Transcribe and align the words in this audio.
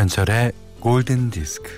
김현철의 0.00 0.52
골든 0.80 1.28
디스크. 1.28 1.68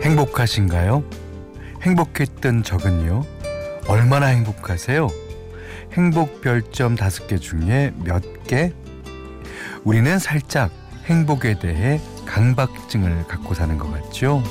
행복하신가요? 0.00 1.02
행복했던 1.82 2.62
적은요? 2.62 3.24
얼마나 3.88 4.26
행복하세요? 4.26 5.08
행복 5.94 6.40
별점 6.40 6.94
다섯 6.94 7.26
개 7.26 7.38
중에 7.38 7.92
몇 8.04 8.22
개? 8.44 8.72
우리는 9.82 10.20
살짝 10.20 10.70
행복에 11.06 11.58
대해 11.58 12.00
강박증을 12.26 13.26
갖고 13.26 13.54
사는 13.54 13.76
것 13.76 13.90
같죠? 13.90 14.42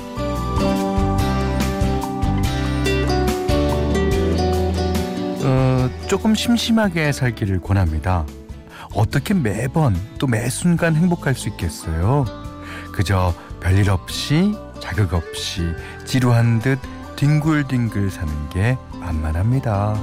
어, 5.84 6.08
조금 6.08 6.34
심심하게 6.34 7.12
살기를 7.12 7.60
권합니다. 7.60 8.26
어떻게 8.96 9.34
매번 9.34 9.96
또 10.18 10.28
매 10.28 10.50
순간 10.50 10.96
행복할 10.96 11.36
수 11.36 11.50
있겠어요? 11.50 12.26
그저 12.94 13.34
별일 13.60 13.90
없이 13.90 14.54
자극 14.80 15.14
없이 15.14 15.62
지루한 16.06 16.60
듯 16.60 16.80
뒹굴뒹굴 17.18 18.10
사는 18.10 18.50
게 18.50 18.78
만만합니다. 19.00 19.96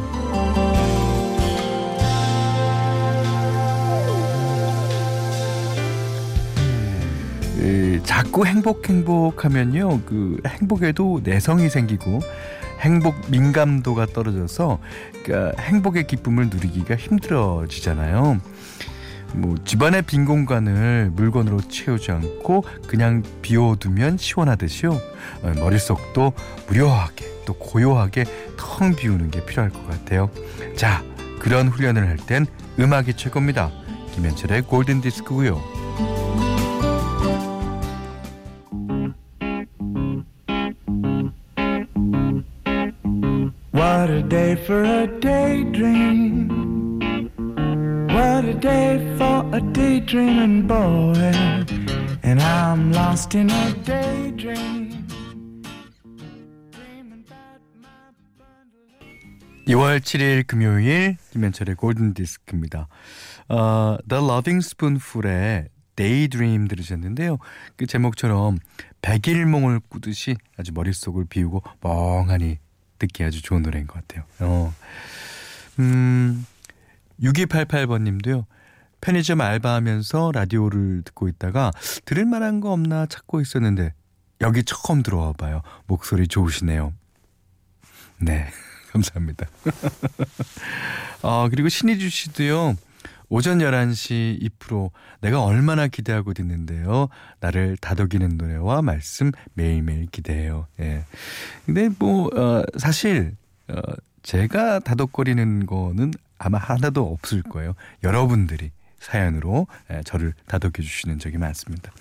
자꾸 8.05 8.47
행복 8.47 8.89
행복하면요 8.89 10.01
그 10.07 10.41
행복에도 10.47 11.21
내성이 11.23 11.69
생기고 11.69 12.21
행복 12.81 13.15
민감도가 13.31 14.07
떨어져서 14.07 14.79
그러니까 15.23 15.63
행복의 15.63 16.07
기쁨을 16.07 16.49
누리기가 16.49 16.97
힘들어지잖아요. 16.97 18.41
뭐 19.35 19.55
집안의 19.65 20.03
빈 20.03 20.25
공간을 20.25 21.11
물건으로 21.13 21.61
채우지 21.61 22.11
않고 22.11 22.65
그냥 22.89 23.23
비워두면 23.43 24.17
시원하듯이요. 24.17 24.91
어, 24.91 25.53
머릿속도 25.57 26.33
무료하게 26.67 27.27
또 27.47 27.55
고요하게 27.55 28.25
텅 28.57 28.95
비우는 28.95 29.31
게 29.31 29.45
필요할 29.45 29.71
것 29.71 29.87
같아요. 29.89 30.31
자, 30.77 31.03
그런 31.39 31.69
훈련을 31.69 32.09
할 32.09 32.17
땐 32.17 32.47
음악이 32.79 33.15
최고입니다. 33.15 33.71
김현철의 34.15 34.63
골든 34.63 35.01
디스크고요. 35.01 36.30
What 43.81 44.11
a 44.11 44.23
day 44.23 44.57
for 44.67 44.85
a 44.85 45.07
daydream. 45.21 46.51
What 48.13 48.45
a 48.45 48.53
day 48.53 49.17
for 49.17 49.49
a 49.57 49.61
daydreaming 49.73 50.67
boy. 50.67 51.33
And 52.23 52.43
I'm 52.43 52.93
lost 52.93 53.35
in 53.35 53.49
a 53.49 53.73
daydream. 53.83 55.09
2월 59.67 60.01
7일 60.01 60.47
금요일 60.47 61.17
김현철의 61.31 61.77
골든 61.77 62.13
디스크입니다. 62.13 62.89
어, 63.49 63.97
The 64.07 64.23
Loving 64.23 64.63
Spoonful의 64.63 65.69
Daydream 65.97 66.69
들으셨는데요. 66.69 67.39
그 67.77 67.87
제목처럼 67.87 68.59
백일몽을 69.01 69.81
꾸듯이 69.89 70.37
아주 70.59 70.73
머릿속을 70.75 71.25
비우고 71.31 71.63
멍하니 71.81 72.59
듣기 73.01 73.25
아주 73.25 73.43
좋은 73.43 73.63
노래인 73.63 73.89
것 73.89 73.95
같아요. 73.95 74.25
어. 74.39 74.73
음, 75.81 76.47
6288번 77.21 78.03
님도요. 78.03 78.47
편의점 79.01 79.41
알바하면서 79.41 80.33
라디오를 80.35 81.03
듣고 81.05 81.29
있다가 81.29 81.73
들을 82.05 82.25
만한 82.25 82.61
거 82.61 82.71
없나 82.73 83.07
찾고 83.07 83.41
있었는데 83.41 83.95
여기 84.43 84.63
처음 84.63 85.03
들어와 85.03 85.33
봐요. 85.33 85.63
목소리 85.87 86.29
좋으시네요. 86.29 86.93
네. 88.19 88.49
감사합니다. 88.93 89.47
아, 91.23 91.49
그리고 91.51 91.69
신희주 91.69 92.11
씨도요. 92.11 92.77
오전 93.31 93.59
11시 93.61 94.43
2프로 94.43 94.91
내가 95.21 95.43
얼마나 95.43 95.87
기대하고 95.87 96.35
듣는데요. 96.35 97.09
나를 97.39 97.77
다독이는 97.79 98.37
노래와 98.37 98.83
말씀 98.83 99.31
매일매일 99.55 100.07
기대해요. 100.07 100.67
예. 100.81 101.05
근데 101.65 101.89
뭐, 101.99 102.27
어, 102.37 102.63
사실, 102.77 103.37
어, 103.69 103.81
제가 104.23 104.81
다독거리는 104.81 105.65
거는 105.67 106.13
아마 106.39 106.59
하나도 106.59 107.07
없을 107.11 107.43
거예요. 107.43 107.75
여러분들이 108.03 108.73
사연으로 108.99 109.67
예, 109.93 110.03
저를 110.05 110.35
다독여 110.47 110.73
주시는 110.83 111.19
적이 111.21 111.39
많습니다. 111.39 111.93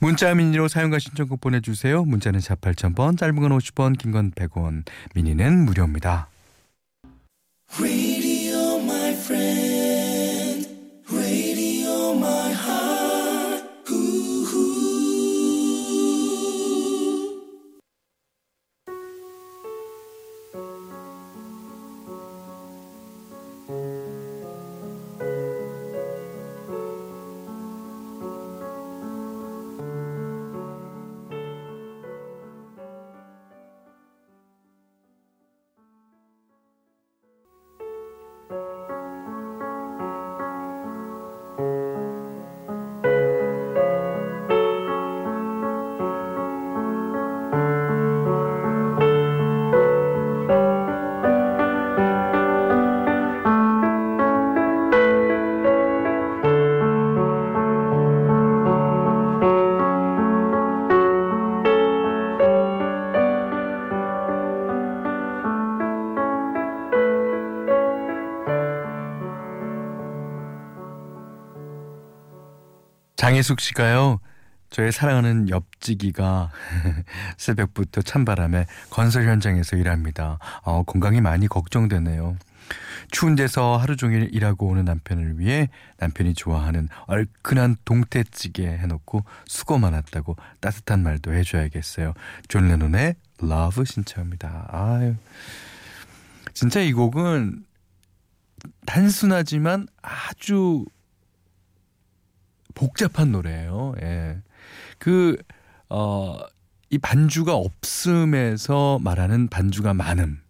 문자 0.00 0.32
미니로 0.34 0.68
사용과 0.68 0.98
신청곡 1.00 1.40
보내주세요. 1.40 2.04
문자는 2.04 2.40
4 2.40 2.54
8000번, 2.56 3.18
짧은 3.18 3.36
건 3.36 3.50
50원, 3.58 3.98
긴 3.98 4.12
건 4.12 4.30
100원, 4.30 4.84
미니는 5.14 5.64
무료입니다. 5.64 6.28
장혜숙 73.24 73.58
씨가요. 73.60 74.20
저의 74.68 74.92
사랑하는 74.92 75.48
옆지기가 75.48 76.50
새벽부터 77.38 78.02
찬바람에 78.02 78.66
건설 78.90 79.26
현장에서 79.26 79.76
일합니다. 79.76 80.38
어, 80.60 80.82
건강이 80.82 81.22
많이 81.22 81.48
걱정되네요. 81.48 82.36
추운 83.10 83.34
데서 83.34 83.78
하루 83.78 83.96
종일 83.96 84.28
일하고 84.30 84.66
오는 84.66 84.84
남편을 84.84 85.38
위해 85.38 85.70
남편이 85.96 86.34
좋아하는 86.34 86.90
얼큰한 87.06 87.76
동태찌개 87.86 88.66
해놓고 88.66 89.24
수고 89.46 89.78
많았다고 89.78 90.36
따뜻한 90.60 91.02
말도 91.02 91.32
해줘야겠어요. 91.32 92.12
존 92.48 92.68
레논의 92.68 93.14
Love 93.42 93.86
신청합니다. 93.86 94.68
아유. 94.70 95.14
진짜 96.52 96.80
이 96.80 96.92
곡은 96.92 97.64
단순하지만 98.84 99.86
아주 100.02 100.84
복잡한 102.74 103.32
노래예요. 103.32 103.94
예. 104.02 104.38
그, 104.98 105.36
어, 105.88 106.38
이 106.90 106.98
반주가 106.98 107.54
없음에서 107.54 108.98
말하는 109.02 109.48
반주가 109.48 109.94
많음. 109.94 110.40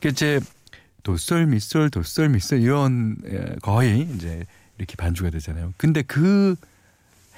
그 0.00 0.08
이제 0.08 0.40
도솔 1.02 1.46
미솔 1.46 1.90
도솔 1.90 2.30
미솔 2.30 2.60
이런 2.60 3.16
예, 3.26 3.56
거의 3.62 4.02
이제 4.14 4.44
이렇게 4.78 4.96
반주가 4.96 5.30
되잖아요. 5.30 5.72
근데 5.76 6.02
그 6.02 6.56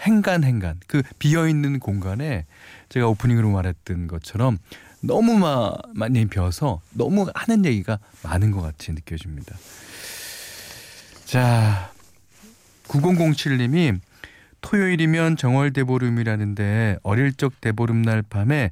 행간 0.01 0.43
행간 0.45 0.81
그 0.87 1.03
비어 1.19 1.49
있는 1.49 1.79
공간에 1.79 2.47
제가 2.89 3.07
오프닝으로 3.09 3.51
말했던 3.51 4.09
것처럼 4.09 4.59
너무 5.01 5.39
마, 5.39 5.73
많이 5.95 6.27
비어서 6.27 6.81
너무 6.91 7.31
하는 7.35 7.65
얘기가 7.65 7.99
많은 8.23 8.51
것 8.51 8.61
같이 8.61 8.93
느껴집니다. 8.93 9.57
자, 11.25 11.92
9007님이 12.89 14.01
토요일이면 14.61 15.37
정월대보름이라는데 15.37 16.99
어릴 17.03 17.33
적 17.35 17.61
대보름날 17.61 18.23
밤에 18.23 18.71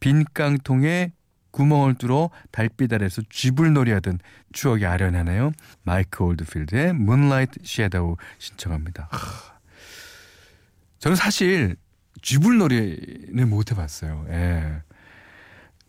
빈 0.00 0.24
깡통에 0.34 1.12
구멍을 1.50 1.94
뚫어 1.94 2.30
달빛 2.52 2.92
아래서 2.92 3.22
쥐불놀이 3.28 3.90
하던 3.92 4.18
추억이 4.52 4.86
아련하네요. 4.86 5.52
마이크 5.82 6.22
올드필드의 6.22 6.90
Moonlight 6.90 7.60
Shadow 7.64 8.16
신청합니다. 8.38 9.08
저는 10.98 11.16
사실 11.16 11.76
쥐불놀이는 12.22 13.48
못 13.48 13.72
해봤어요. 13.72 14.26
예. 14.28 14.82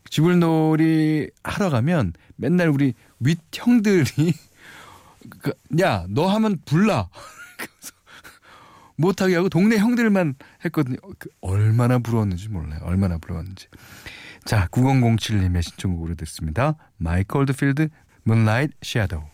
쥐불놀이 0.09 1.29
하러 1.43 1.69
가면 1.69 2.13
맨날 2.35 2.69
우리 2.69 2.93
윗 3.19 3.39
형들이 3.53 4.05
그, 5.41 5.53
야, 5.79 6.05
너 6.09 6.27
하면 6.27 6.57
불나. 6.65 7.09
못하게 8.97 9.35
하고 9.35 9.49
동네 9.49 9.77
형들만 9.77 10.35
했거든요. 10.65 10.97
그 11.17 11.29
얼마나 11.41 11.99
부러웠는지 11.99 12.49
몰라요. 12.49 12.79
얼마나 12.83 13.17
부러웠는지. 13.17 13.67
자, 14.45 14.67
9007님의 14.67 15.61
신청곡으로 15.61 16.15
듣습니다. 16.15 16.75
마이클 16.97 17.37
올드필드, 17.37 17.89
Moonlight 18.27 18.75
Shadow. 18.83 19.30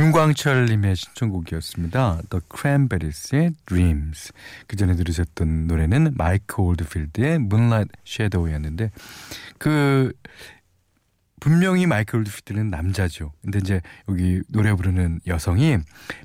김광철님의 0.00 0.96
신청곡이었습니다. 0.96 2.22
The 2.30 2.40
Cranberries의 2.50 3.52
Dreams. 3.66 4.32
그 4.66 4.76
전에 4.76 4.94
들으셨던 4.94 5.66
노래는 5.66 6.14
마이크 6.16 6.62
올드필드의 6.62 7.34
Moonlight 7.34 7.90
Shadow였는데 8.06 8.92
그 9.58 10.14
분명히 11.38 11.84
마이크 11.84 12.16
올드필드는 12.16 12.70
남자죠. 12.70 13.32
근데 13.42 13.58
이제 13.58 13.82
여기 14.08 14.40
노래 14.48 14.72
부르는 14.72 15.20
여성이 15.26 15.76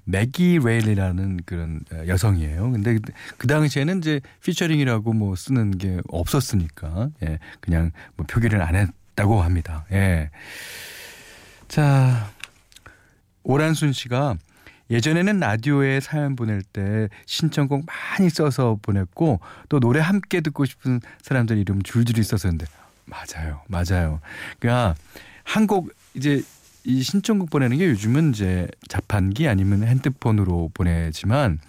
매기 0.06 0.58
라일리라는 0.64 1.42
그런 1.46 1.82
여성이에요. 2.08 2.72
근데 2.72 2.98
그 3.38 3.48
당시에는 3.48 3.98
이제 3.98 4.22
피처링이라고 4.42 5.12
뭐 5.12 5.36
쓰는 5.36 5.78
게 5.78 6.00
없었으니까 6.08 7.10
예, 7.24 7.40
그냥 7.60 7.92
뭐 8.16 8.26
표기를 8.26 8.62
안 8.62 8.76
했다고 8.76 9.42
합니다. 9.42 9.86
예. 9.92 10.30
자, 11.68 12.30
오란순 13.46 13.94
씨가 13.94 14.36
예전에는 14.90 15.40
라디오에 15.40 16.00
사연 16.00 16.36
보낼 16.36 16.62
때 16.62 17.10
신청곡 17.26 17.86
많이 17.86 18.30
써서 18.30 18.78
보냈고 18.82 19.40
또 19.70 19.80
노래 19.80 20.00
함께 20.00 20.42
듣고 20.42 20.66
싶은 20.66 21.00
사람들 21.22 21.58
이름 21.58 21.82
줄줄이 21.82 22.22
썼었는데 22.24 22.66
맞아요. 23.06 23.62
맞아요. 23.68 24.20
그러니까 24.60 24.96
한 25.44 25.68
곡 25.68 25.92
이제 26.16 26.44
이 26.84 27.02
신청곡 27.02 27.50
보내는 27.50 27.78
게 27.78 27.88
요즘은 27.88 28.32
이제 28.32 28.68
자판기 28.88 29.48
아니면 29.48 29.84
핸드폰으로 29.84 30.70
보내지만 30.74 31.60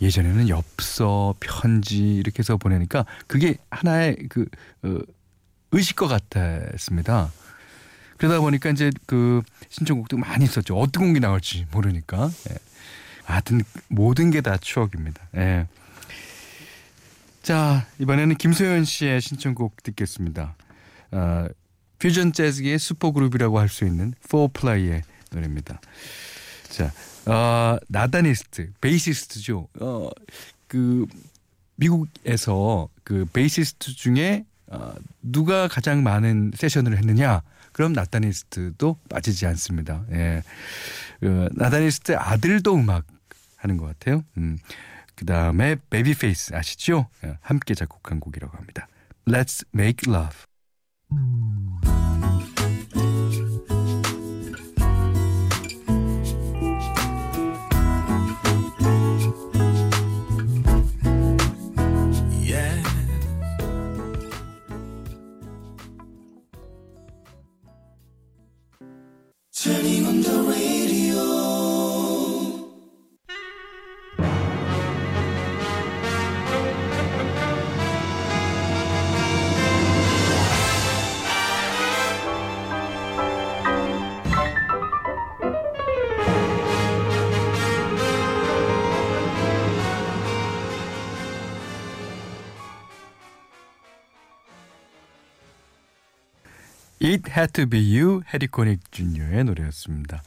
예전에는 0.00 0.48
엽서, 0.48 1.34
편지 1.40 2.16
이렇게 2.16 2.38
해서 2.38 2.56
보내니까 2.56 3.04
그게 3.26 3.56
하나의 3.70 4.16
그 4.30 4.46
어, 4.82 4.98
의식것 5.72 6.08
같았습니다. 6.08 7.30
그러다 8.20 8.38
보니까 8.40 8.68
이제 8.68 8.90
그 9.06 9.40
신청곡도 9.70 10.18
많이 10.18 10.44
있었죠. 10.44 10.76
어떤 10.76 11.06
곡이 11.08 11.20
나올지 11.20 11.66
모르니까. 11.72 12.30
예. 12.50 12.54
하여튼 13.24 13.62
모든 13.88 14.30
게 14.30 14.42
다 14.42 14.58
추억입니다. 14.58 15.22
예. 15.36 15.66
자, 17.42 17.86
이번에는 17.98 18.36
김소연 18.36 18.84
씨의 18.84 19.22
신청곡 19.22 19.82
듣겠습니다. 19.82 20.54
어, 21.12 21.46
퓨전 21.98 22.34
재즈의 22.34 22.78
슈퍼그룹이라고 22.78 23.58
할 23.58 23.70
수 23.70 23.86
있는 23.86 24.12
포플레이의 24.28 25.02
노래입니다. 25.32 25.80
자, 26.68 26.92
어, 27.24 27.78
네이던 27.88 28.27
이스트, 28.27 28.72
베이시스트죠. 28.82 29.68
어, 29.80 30.10
그 30.66 31.06
미국에서 31.76 32.90
그 33.02 33.24
베이시스트 33.32 33.94
중에 33.94 34.44
어, 34.70 34.94
누가 35.22 35.68
가장 35.68 36.02
많은 36.02 36.52
세션을 36.54 36.96
했느냐 36.96 37.42
그럼 37.72 37.92
네이던 37.92 38.38
이스트도 38.38 38.98
빠지지 39.08 39.46
않습니다. 39.46 40.04
예. 40.12 40.42
그 41.20 41.48
네이던 41.52 41.84
이스트 41.84 42.16
아들도 42.16 42.74
음악 42.74 43.06
하는 43.56 43.76
것 43.76 43.86
같아요. 43.86 44.24
음. 44.38 44.58
그 45.14 45.26
다음에 45.26 45.76
베이비 45.90 46.14
페이스 46.14 46.54
아시죠? 46.54 47.08
예. 47.24 47.36
함께 47.42 47.74
작곡한 47.74 48.20
곡이라고 48.20 48.56
합니다. 48.56 48.88
Let's 49.26 49.64
make 49.74 50.12
love. 50.12 50.36
It 97.10 97.28
Had 97.28 97.52
to 97.54 97.66
Be 97.66 97.98
You 97.98 98.22
해리코닉 98.32 98.92
주니어의 98.92 99.42
노래였습니다. 99.42 100.22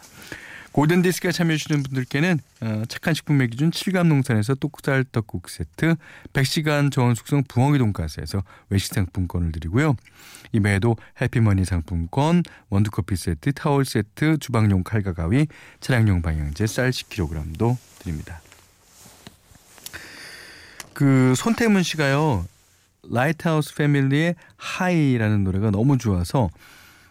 골든 0.73 1.01
디스크에 1.01 1.31
참여해주시는 1.31 1.83
분들께는 1.83 2.39
어, 2.59 2.83
착한 2.89 3.13
식품의 3.13 3.51
기준 3.51 3.71
7감 3.71 4.07
농산에서 4.07 4.55
똑살 4.55 5.05
떡국 5.09 5.49
세트, 5.49 5.95
100시간 6.33 6.91
저온 6.91 7.15
숙성 7.15 7.43
부엉이 7.47 7.77
돈가스에서 7.77 8.43
외식 8.69 8.93
상품권을 8.93 9.53
드리고요. 9.53 9.95
이외에도 10.51 10.97
해피머니 11.21 11.63
상품권, 11.63 12.43
원두커피 12.69 13.15
세트, 13.15 13.53
타월 13.53 13.85
세트, 13.85 14.39
주방용 14.39 14.83
칼과 14.83 15.13
가위, 15.13 15.47
차량용 15.79 16.21
방향제 16.21 16.67
쌀 16.67 16.89
10kg도 16.89 17.77
드립니다. 17.99 18.41
그 20.93 21.33
손태문 21.37 21.83
씨가요. 21.83 22.45
Lighthouse 23.09 23.75
Family의 23.75 24.35
High라는 24.57 25.43
노래가 25.43 25.71
너무 25.71 25.97
좋아서 25.97 26.49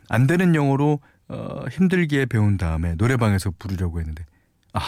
안 0.09 0.27
되는 0.27 0.55
영어로 0.55 1.01
어, 1.29 1.65
힘들게 1.71 2.27
배운 2.27 2.57
다음에 2.57 2.95
노래방에서 2.95 3.53
부르려고 3.59 4.01
했는데 4.01 4.25
아, 4.73 4.81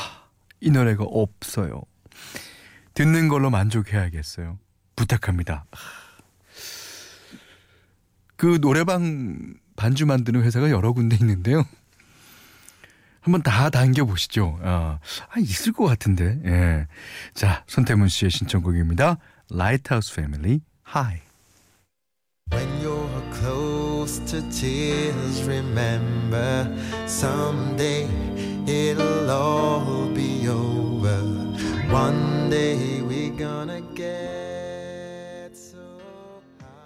이 0.60 0.70
노래가 0.70 1.04
없어요. 1.04 1.82
듣는 2.94 3.28
걸로 3.28 3.50
만족해야겠어요. 3.50 4.58
부탁합니다. 4.96 5.64
그 8.36 8.60
노래방 8.60 9.54
반주 9.76 10.06
만드는 10.06 10.42
회사가 10.42 10.70
여러 10.70 10.92
군데 10.92 11.16
있는데요. 11.16 11.64
한번 13.20 13.42
다 13.42 13.70
다녀 13.70 14.04
보시죠. 14.04 14.58
아, 14.62 14.98
아, 15.30 15.38
있을 15.38 15.72
것 15.72 15.84
같은데. 15.84 16.40
예. 16.44 16.86
자, 17.32 17.64
손태문 17.66 18.08
씨의 18.08 18.30
신청곡입니다. 18.30 19.16
Lighthouse 19.50 20.12
Family 20.12 20.60
Hi. 20.84 21.22
When 22.50 22.68
you're 22.80 23.22
close 23.32 24.18
to 24.30 24.42
tears, 24.50 25.42
remember 25.44 26.68
someday 27.06 28.06
it'll 28.66 29.30
all 29.30 30.06
be 30.14 30.46
over. 30.48 31.20
One 31.90 32.50
day 32.50 33.00
we're 33.02 33.36
gonna 33.36 33.80
get 33.94 35.56
so 35.56 35.78
high. 36.60 36.78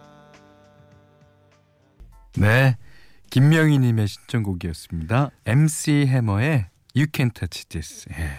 네. 2.35 2.76
김명희님의 3.31 4.09
신청곡이었습니다. 4.09 5.31
MC 5.45 6.07
해머의 6.07 6.67
You 6.97 7.07
Can 7.14 7.31
Touch 7.31 7.69
This. 7.69 8.09
예. 8.12 8.31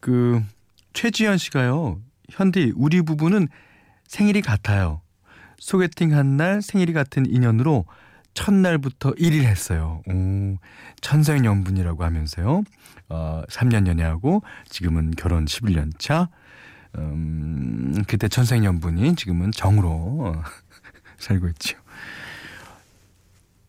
그 0.00 0.42
최지현 0.94 1.36
씨가요. 1.36 2.00
현디 2.30 2.72
우리 2.76 3.02
부부는 3.02 3.48
생일이 4.08 4.40
같아요. 4.42 5.00
소개팅 5.58 6.14
한 6.14 6.36
날 6.36 6.62
생일이 6.62 6.92
같은 6.92 7.26
인연으로 7.26 7.86
첫날부터 8.34 9.12
1일 9.12 9.44
했어요. 9.44 10.02
오, 10.06 10.58
천생 11.00 11.44
연분이라고 11.44 12.04
하면서요. 12.04 12.62
어, 13.08 13.42
3년 13.48 13.86
연애하고 13.86 14.42
지금은 14.68 15.12
결혼 15.12 15.46
11년 15.46 15.92
차. 15.98 16.28
음, 16.98 18.02
그때 18.06 18.28
천생 18.28 18.64
연분이 18.64 19.16
지금은 19.16 19.52
정으로 19.52 19.88
어, 19.88 20.42
살고 21.18 21.48
있죠. 21.48 21.78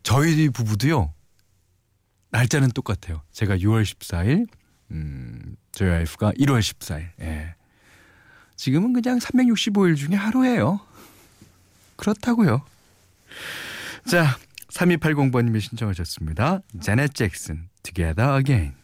저희 0.04 0.50
부부도요. 0.50 1.14
날짜는 2.32 2.70
똑같아요. 2.72 3.22
제가 3.32 3.58
6월 3.58 3.84
14일, 3.84 4.48
음, 4.92 5.56
저희 5.72 5.90
와이프가 5.90 6.34
1월 6.34 6.60
14일. 6.60 7.10
예. 7.22 7.56
지금은 8.58 8.92
그냥 8.92 9.20
365일 9.20 9.96
중에 9.96 10.16
하루예요. 10.16 10.82
그렇다고요. 11.96 12.64
자, 14.06 14.38
3280번님이 14.70 15.62
신청하셨습니다. 15.62 16.62
제넷 16.82 17.14
잭슨, 17.14 17.70
Together 17.84 18.38
Again. 18.38 18.76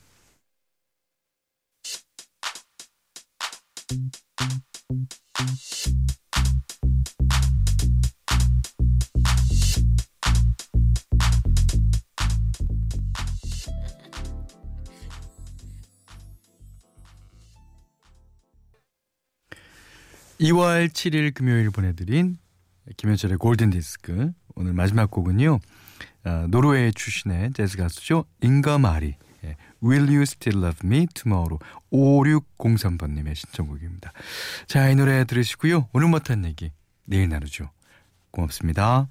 2월 20.43 20.89
7일 20.89 21.33
금요일 21.33 21.69
보내드린 21.71 22.37
김현철의 22.97 23.37
골든 23.37 23.69
디스크. 23.69 24.33
오늘 24.55 24.73
마지막 24.73 25.09
곡은요 25.09 25.59
어, 26.25 26.45
노르웨이 26.49 26.91
출신의 26.91 27.53
재즈 27.53 27.77
가수죠. 27.77 28.25
잉거 28.41 28.77
마리. 28.77 29.15
예, 29.45 29.55
Will 29.81 30.09
You 30.09 30.23
Still 30.23 30.61
Love 30.61 30.85
Me 30.85 31.07
Tomorrow. 31.13 31.59
5603번님의 31.93 33.35
신청곡입니다. 33.35 34.11
자 34.67 34.89
이 34.89 34.95
노래 34.95 35.23
들으시고요. 35.23 35.87
오늘 35.93 36.09
못한 36.09 36.43
얘기 36.43 36.71
내일 37.05 37.29
나누죠. 37.29 37.69
고맙습니다 38.31 39.07